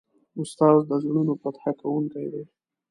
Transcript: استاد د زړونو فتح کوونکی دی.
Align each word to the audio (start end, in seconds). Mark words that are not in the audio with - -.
استاد 0.41 0.79
د 0.89 0.91
زړونو 1.03 1.33
فتح 1.41 1.63
کوونکی 1.81 2.25
دی. 2.33 2.43